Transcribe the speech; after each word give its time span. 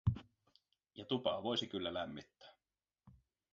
Ja 0.95 1.05
tupaa 1.05 1.43
voisi 1.43 1.67
kyllä 1.67 1.93
lämmittää. 1.93 2.53